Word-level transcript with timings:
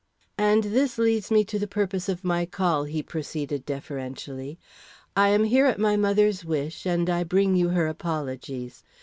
"And 0.39 0.63
this 0.63 0.97
leads 0.97 1.29
me 1.29 1.43
to 1.45 1.59
the 1.59 1.67
purpose 1.67 2.09
of 2.09 2.23
my 2.23 2.47
call," 2.47 2.85
he 2.85 3.03
proceeded, 3.03 3.67
deferentially. 3.67 4.57
"I 5.15 5.29
am 5.29 5.43
here 5.43 5.67
at 5.67 5.79
my 5.79 5.95
mothers 5.95 6.43
wish, 6.43 6.87
and 6.87 7.07
I 7.07 7.23
bring 7.23 7.55
you 7.55 7.69
her 7.69 7.85
apologies. 7.85 8.83